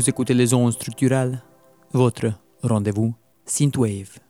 [0.00, 1.42] Vous écoutez les ondes structurales,
[1.92, 2.32] votre
[2.62, 3.14] rendez-vous
[3.44, 4.29] Synthwave.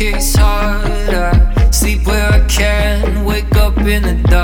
[0.00, 1.30] kicks harder.
[1.70, 4.39] Sleep where I can, wake up in the dark.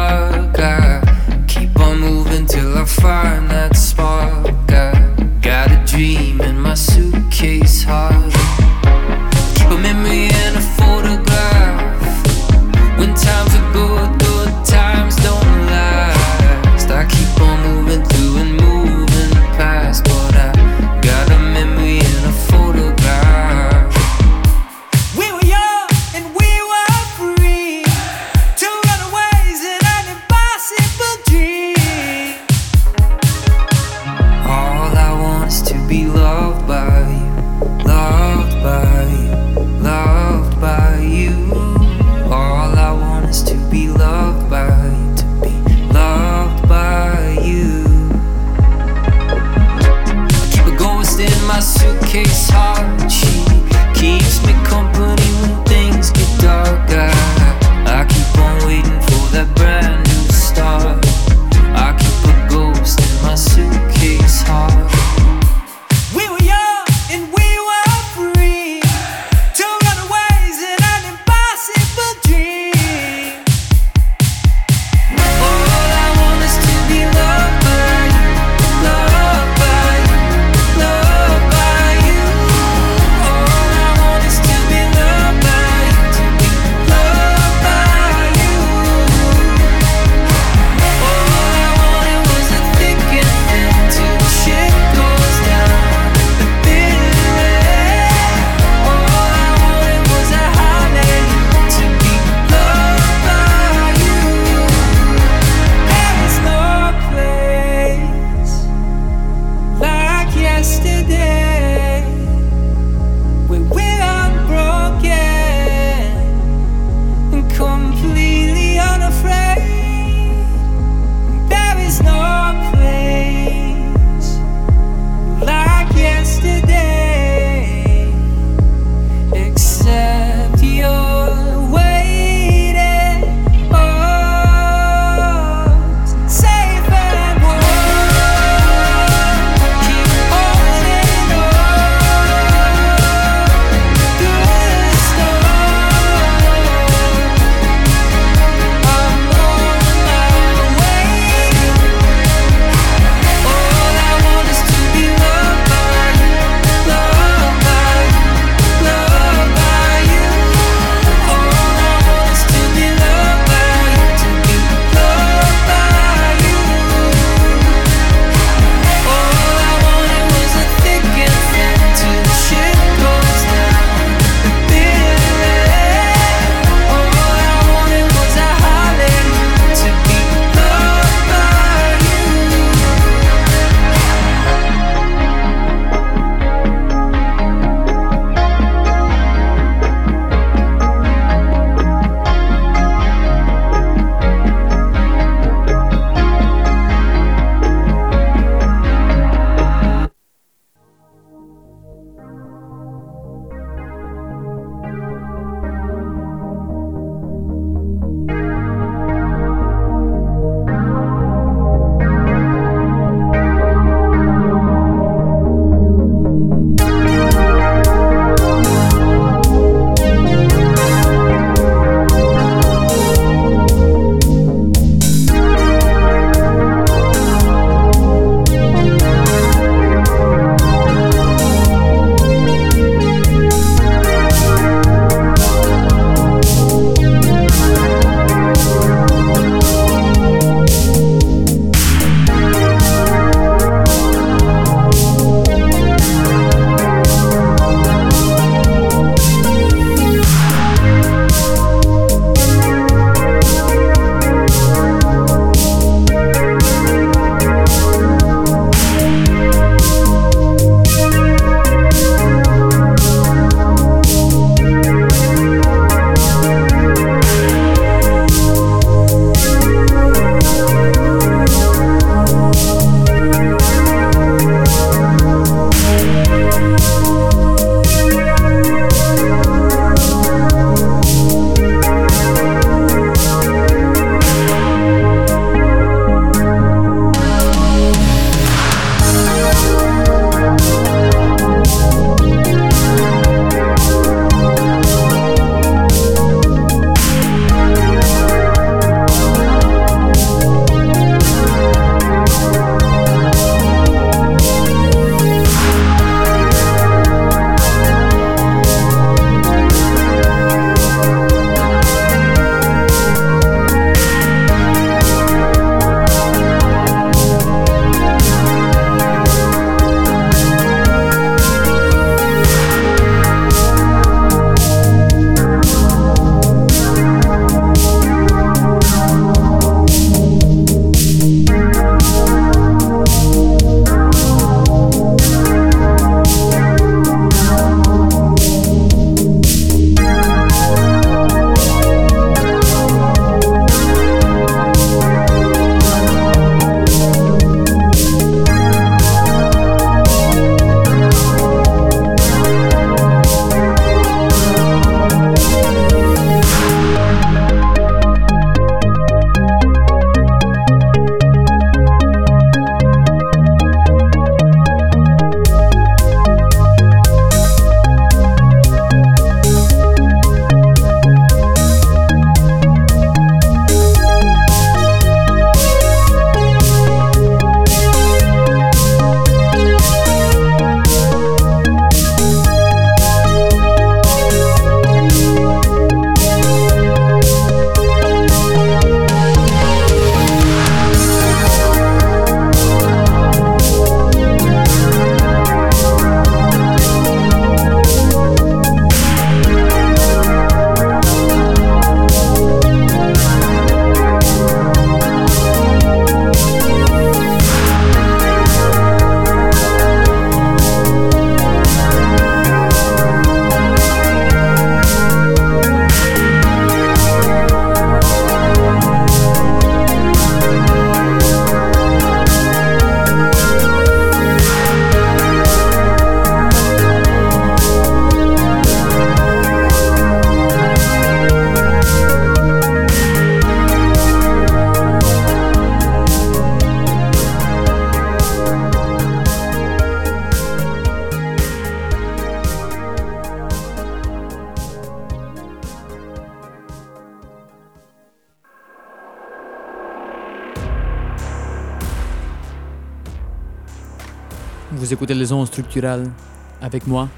[454.77, 456.13] Vous écoutez les ondes structurales
[456.61, 457.09] avec moi,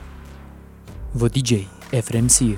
[1.13, 2.57] votre DJ Ephraim Sir.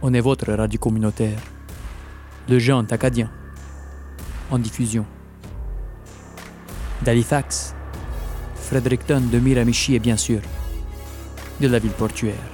[0.00, 1.40] On est votre radio communautaire,
[2.48, 3.28] le jeune acadien,
[4.48, 5.04] en diffusion.
[7.02, 7.74] D'Halifax,
[8.54, 10.40] Fredericton de Miramichi et bien sûr,
[11.60, 12.46] de la ville portuaire.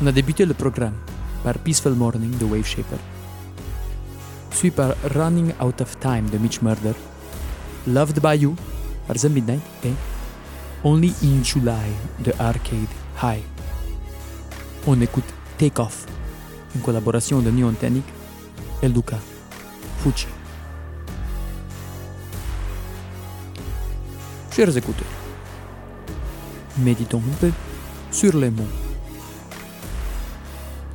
[0.00, 0.96] On a débuté le programme
[1.44, 2.98] par Peaceful Morning de Wave Shaper,
[4.58, 6.92] suivi par Running Out of Time de Mitch Murder,
[7.86, 8.56] Loved by You
[9.06, 9.94] par The Midnight et
[10.82, 11.92] Only in July
[12.24, 13.44] de Arcade High.
[14.88, 15.24] On écoute
[15.58, 16.06] Take Off,
[16.74, 18.04] une collaboration de Neon Tannic
[18.82, 19.18] et Luca
[19.98, 20.26] Fucci.
[24.50, 25.06] Chers écouteurs,
[26.78, 27.52] méditons un peu
[28.10, 28.74] sur les mots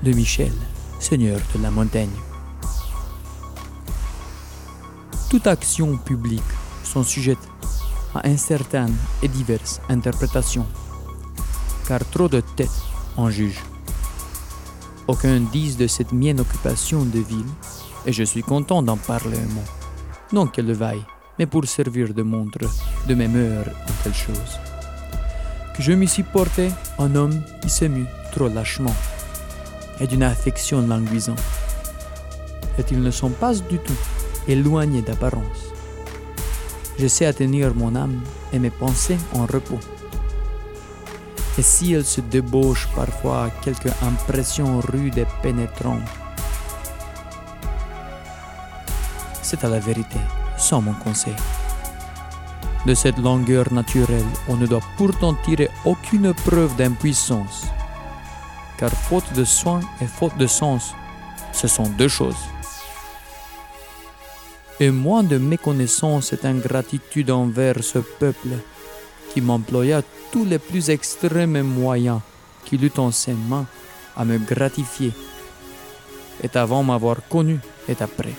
[0.04, 0.52] de Michel,
[1.00, 2.33] seigneur de la montagne.
[5.34, 6.44] Toute action publique
[6.84, 7.50] sont sujettes
[8.14, 10.68] à incertaines et diverses interprétations,
[11.88, 12.70] car trop de têtes
[13.18, 13.64] en jugent.
[15.08, 17.52] Aucun disent de cette mienne occupation de ville,
[18.06, 19.70] et je suis content d'en parler un mot.
[20.34, 21.04] Non qu'elle le vaille,
[21.40, 22.70] mais pour servir de montre
[23.08, 24.60] de mes mœurs en telle chose.
[25.76, 28.96] Que je m'y suis porté un homme qui s'émue trop lâchement
[30.00, 31.42] et d'une affection languissante.
[32.78, 33.98] Et ils ne sont pas du tout
[34.48, 35.72] éloignés d'apparence.
[37.00, 38.22] Je sais atteindre mon âme
[38.52, 39.80] et mes pensées en repos.
[41.58, 46.02] Et si elle se débauche parfois quelque impression rude et pénétrante,
[49.42, 50.20] c'est à la vérité,
[50.58, 51.36] sans mon conseil.
[52.86, 57.66] De cette longueur naturelle, on ne doit pourtant tirer aucune preuve d'impuissance
[58.78, 60.94] car faute de soin et faute de sens,
[61.54, 62.53] ce sont deux choses.
[64.84, 68.50] Et moins de méconnaissance et d'ingratitude envers ce peuple
[69.30, 72.20] qui m'employa tous les plus extrêmes moyens
[72.66, 73.66] qu'il eut en ses mains
[74.18, 75.14] à me gratifier,
[76.44, 78.34] et avant m'avoir connu et après,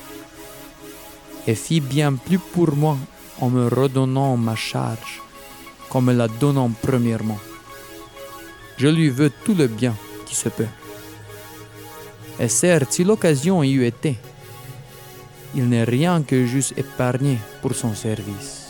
[1.46, 2.98] et fit bien plus pour moi
[3.40, 5.22] en me redonnant ma charge,
[5.88, 7.40] qu'en me la donnant premièrement.
[8.76, 9.94] Je lui veux tout le bien
[10.26, 10.72] qui se peut.
[12.38, 14.18] Et certes, si l'occasion y eût été,
[15.54, 18.63] il n'est rien que juste épargné pour son service.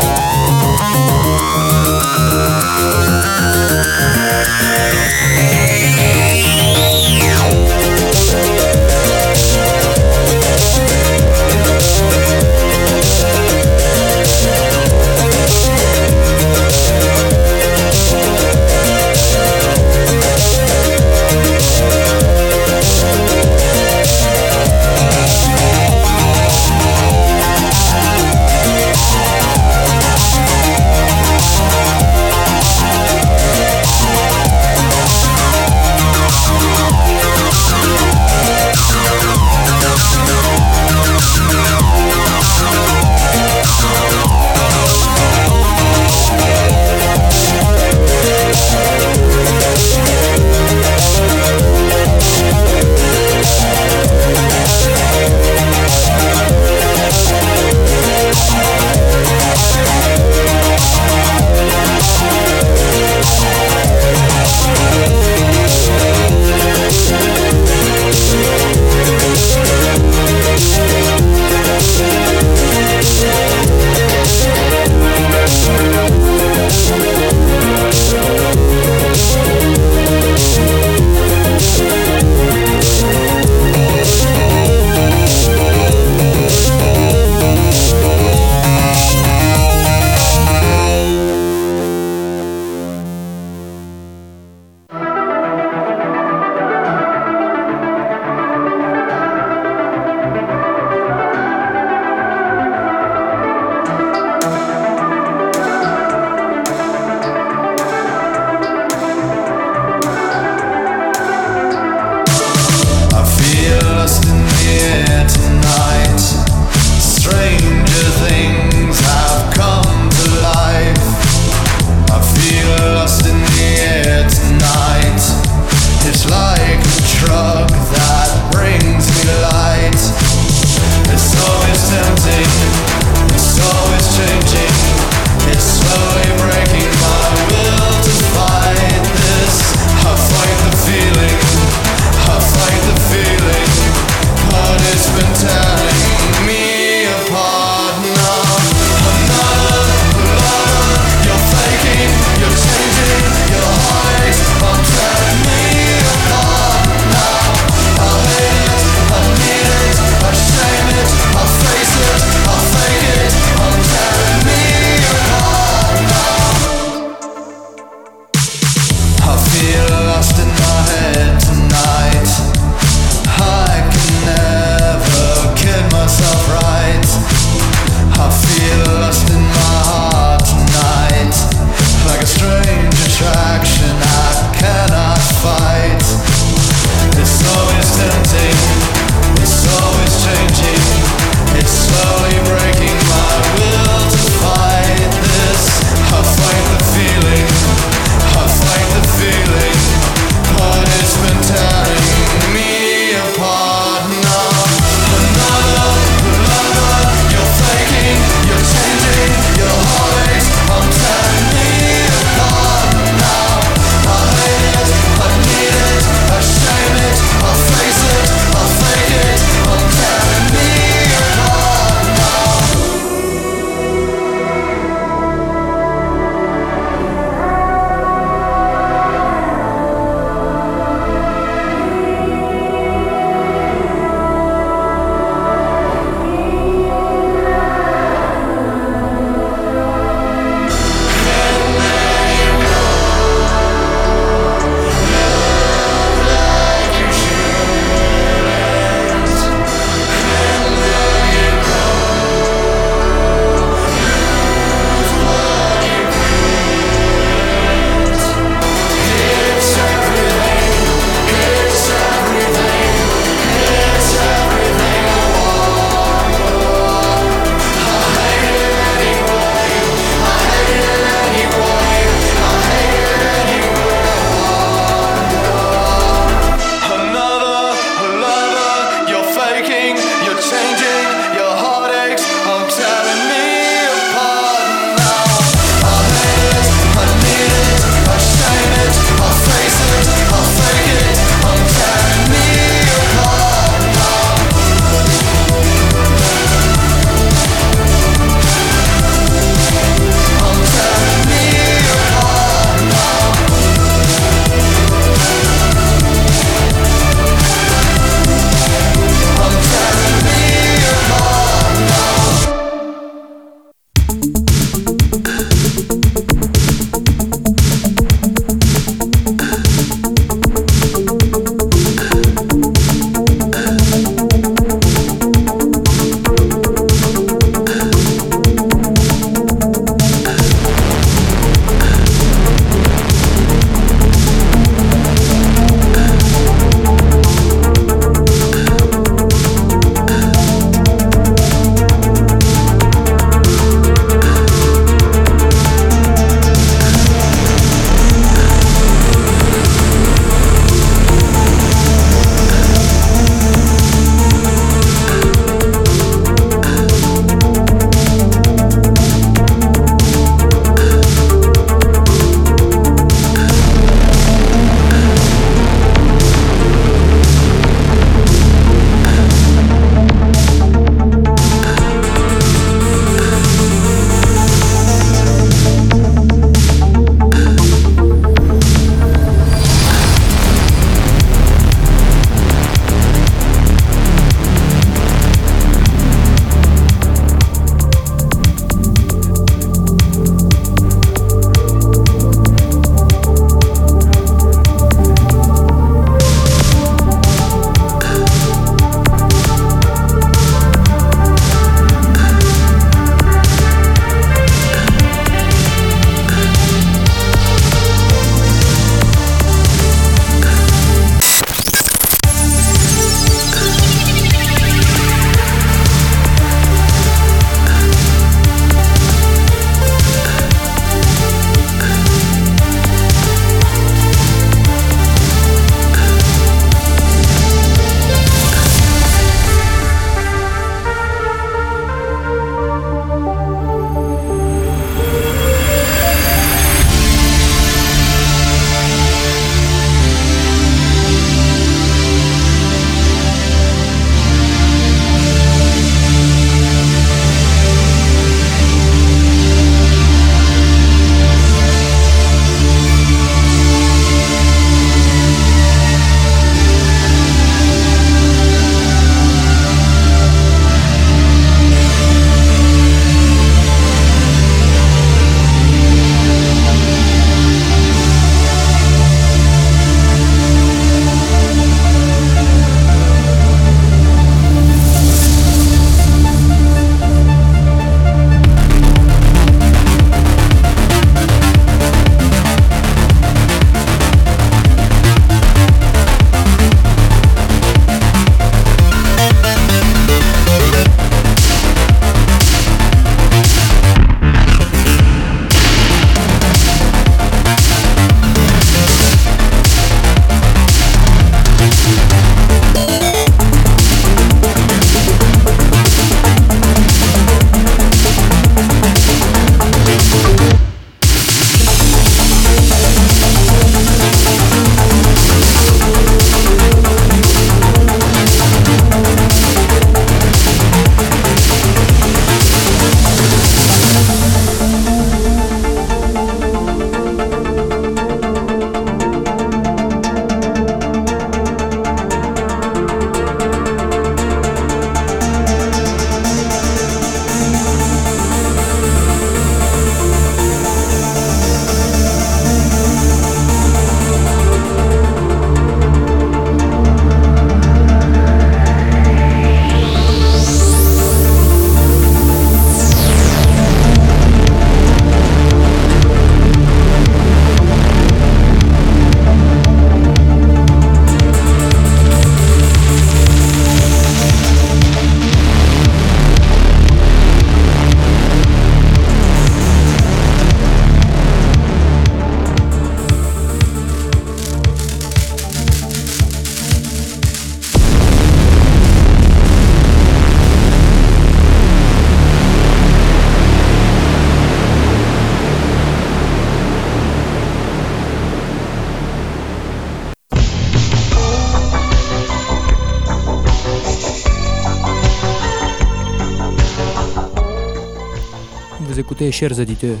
[599.30, 600.00] Chers auditeurs,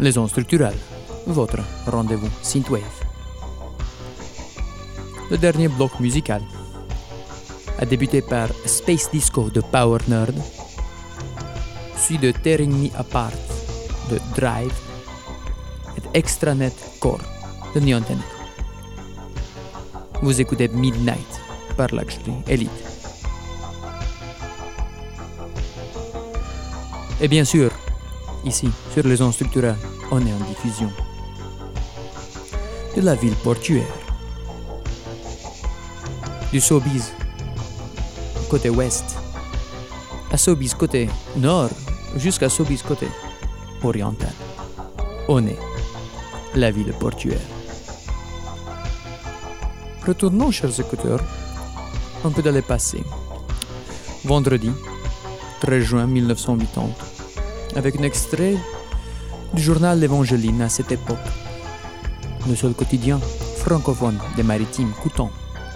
[0.00, 0.76] les ondes structurales,
[1.26, 2.82] votre rendez-vous Synthwave.
[5.30, 6.42] Le dernier bloc musical
[7.78, 10.34] a débuté par Space Disco de Power Nerd,
[11.96, 13.32] suivi de Tearing Me Apart
[14.10, 14.74] de Drive
[15.96, 17.22] et Extranet Core
[17.74, 18.02] de Neon.
[20.22, 21.40] Vous écoutez Midnight
[21.76, 22.91] par Luxury Elite.
[27.20, 27.70] Et bien sûr,
[28.44, 29.76] ici, sur les ondes structurales,
[30.10, 30.90] on est en diffusion
[32.96, 33.86] de la ville portuaire,
[36.52, 37.12] du Sobiz
[38.50, 39.16] côté ouest,
[40.30, 41.70] à Sobiz côté nord,
[42.16, 43.08] jusqu'à Sobiz côté
[43.82, 44.32] oriental.
[45.28, 45.58] On est
[46.54, 47.40] la ville portuaire.
[50.06, 51.20] Retournons, chers écouteurs,
[52.24, 53.02] un peu dans passé.
[54.24, 54.70] Vendredi,
[55.62, 56.88] 13 juin 1980,
[57.76, 58.56] avec un extrait
[59.54, 61.18] du journal L'Évangéline à cette époque.
[62.48, 63.20] Le seul quotidien
[63.58, 65.30] francophone des maritimes coûtant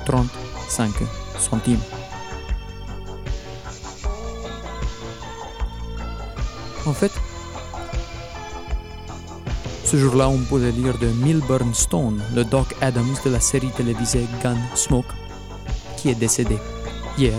[0.05, 0.91] 35
[1.39, 1.79] centimes.
[6.85, 7.13] En fait,
[9.85, 14.27] ce jour-là, on pouvait lire de Milburn Stone, le Doc Adams de la série télévisée
[14.43, 15.15] Gunsmoke,
[15.97, 16.59] qui est décédé
[17.17, 17.39] hier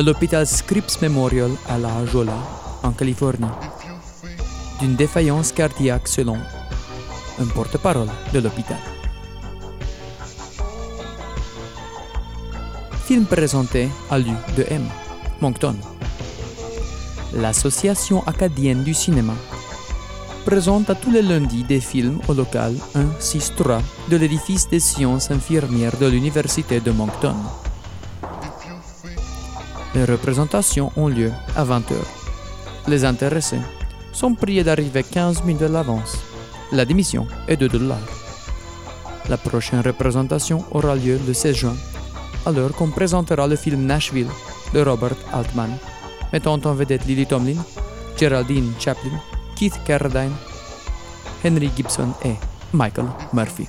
[0.00, 2.38] à l'hôpital Scripps Memorial à La Jolla,
[2.82, 3.54] en Californie,
[4.80, 6.38] d'une défaillance cardiaque selon
[7.38, 8.78] un porte-parole de l'hôpital.
[13.04, 14.86] Film présenté à l'U2M,
[15.42, 15.76] Moncton.
[17.34, 19.34] L'Association acadienne du cinéma
[20.46, 25.98] présente à tous les lundis des films au local 163 de l'édifice des sciences infirmières
[25.98, 27.36] de l'Université de Moncton.
[29.94, 31.94] Les représentations ont lieu à 20h.
[32.86, 33.60] Les intéressés
[34.12, 36.16] sont priés d'arriver 15 minutes à l'avance.
[36.70, 37.98] La démission est de 2 dollars.
[39.28, 41.76] La prochaine représentation aura lieu le 16 juin,
[42.46, 44.28] alors qu'on présentera le film Nashville
[44.72, 45.70] de Robert Altman,
[46.32, 47.58] mettant en vedette Lily Tomlin,
[48.16, 49.18] Geraldine Chaplin,
[49.56, 50.34] Keith Carradine,
[51.44, 52.34] Henry Gibson et
[52.72, 53.66] Michael Murphy.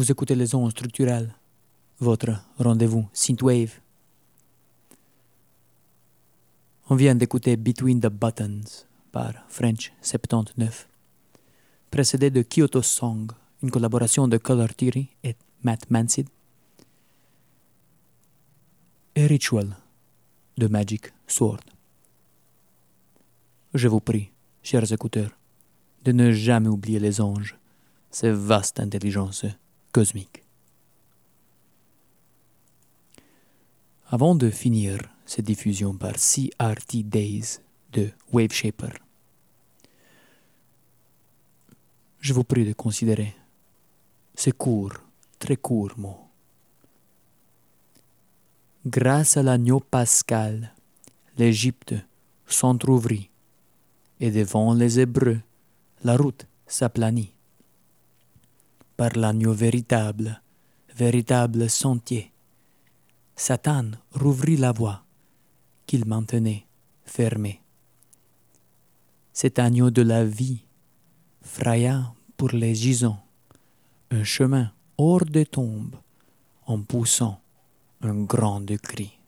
[0.00, 1.34] Vous écoutez les ondes structurelles.
[1.98, 3.80] Votre rendez-vous Synthwave.
[6.88, 10.88] On vient d'écouter Between the Buttons par French 79,
[11.90, 13.30] précédé de Kyoto Song,
[13.62, 16.30] une collaboration de Color Theory et Matt Mansid,
[19.14, 19.76] et Ritual
[20.56, 21.60] de Magic Sword.
[23.74, 24.30] Je vous prie,
[24.62, 25.36] chers écouteurs,
[26.04, 27.58] de ne jamais oublier les anges,
[28.10, 29.44] ces vastes intelligences
[29.92, 30.42] cosmiques.
[34.08, 37.60] Avant de finir cette diffusion par CRT Days
[37.92, 38.92] de Wave Shaper,
[42.20, 43.34] je vous prie de considérer
[44.34, 44.94] ces courts,
[45.38, 46.26] très courts mots.
[48.86, 50.74] Grâce à l'agneau pascal,
[51.36, 51.94] l'Égypte
[52.46, 53.30] s'entr'ouvrit,
[54.18, 55.40] et devant les Hébreux,
[56.02, 57.32] la route s'aplanit.
[59.00, 60.42] Par l'agneau véritable,
[60.94, 62.32] véritable sentier,
[63.34, 65.04] Satan rouvrit la voie
[65.86, 66.66] qu'il maintenait
[67.06, 67.62] fermée.
[69.32, 70.66] Cet agneau de la vie
[71.40, 73.24] fraya pour les gisants
[74.10, 75.96] un chemin hors des tombes
[76.66, 77.40] en poussant
[78.02, 79.18] un grand cri.